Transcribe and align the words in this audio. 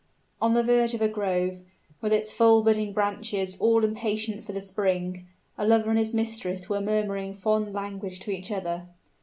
On 0.41 0.55
the 0.55 0.63
verge 0.63 0.95
of 0.95 1.01
a 1.03 1.07
grove, 1.07 1.59
with 2.01 2.11
its 2.11 2.33
full 2.33 2.63
budding 2.63 2.91
branches 2.91 3.55
all 3.59 3.83
impatient 3.83 4.43
for 4.43 4.51
the 4.51 4.59
spring, 4.59 5.27
a 5.59 5.63
lover 5.67 5.91
and 5.91 5.99
his 5.99 6.11
mistress 6.15 6.67
were 6.67 6.81
murmuring 6.81 7.35
fond 7.35 7.71
language 7.71 8.19
to 8.21 8.31
each 8.31 8.49
other. 8.49 8.87